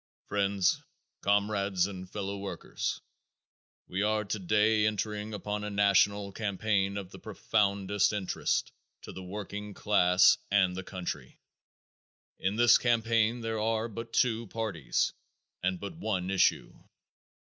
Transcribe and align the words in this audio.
Friends, 0.29 0.81
Comrades 1.21 1.85
and 1.85 2.09
Fellow 2.09 2.39
Workers: 2.39 3.01
We 3.85 4.01
are 4.01 4.25
today 4.25 4.87
entering 4.87 5.31
upon 5.31 5.63
a 5.63 5.69
national 5.69 6.31
campaign 6.31 6.97
of 6.97 7.11
the 7.11 7.19
profoundest 7.19 8.11
interest 8.11 8.71
to 9.03 9.11
the 9.11 9.21
working 9.21 9.75
class 9.75 10.39
and 10.49 10.75
the 10.75 10.81
country. 10.83 11.39
In 12.39 12.55
this 12.55 12.79
campaign 12.79 13.41
there 13.41 13.59
are 13.59 13.87
but 13.87 14.11
two 14.11 14.47
parties 14.47 15.13
and 15.61 15.79
but 15.79 15.93
one 15.95 16.31
issue. 16.31 16.73